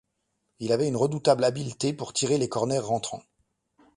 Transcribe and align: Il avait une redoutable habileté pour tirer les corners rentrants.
Il 0.57 0.71
avait 0.71 0.87
une 0.87 0.95
redoutable 0.95 1.43
habileté 1.43 1.93
pour 1.93 2.11
tirer 2.11 2.39
les 2.39 2.49
corners 2.49 2.79
rentrants. 2.79 3.21